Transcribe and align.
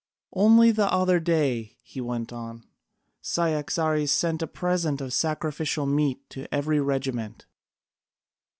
Only 0.33 0.71
the 0.71 0.91
other 0.91 1.19
day," 1.19 1.77
he 1.83 2.01
went 2.01 2.33
on, 2.33 2.65
"Cyaxares 3.21 4.11
sent 4.11 4.41
a 4.41 4.47
present 4.47 4.99
of 4.99 5.13
sacrificial 5.13 5.85
meat 5.85 6.27
to 6.31 6.51
every 6.51 6.79
regiment. 6.79 7.45